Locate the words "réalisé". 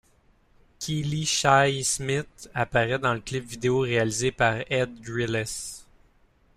3.81-4.31